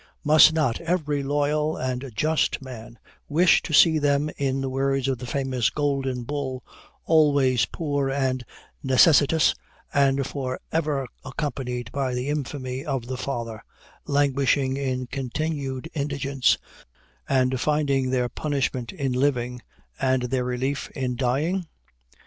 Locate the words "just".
2.15-2.59